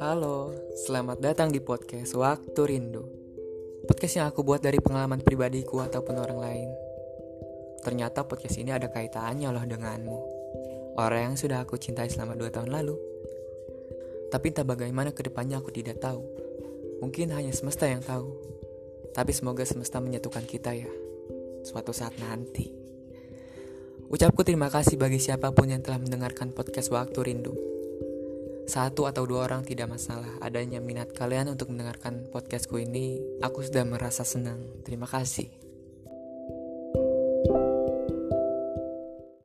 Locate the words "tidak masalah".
29.66-30.38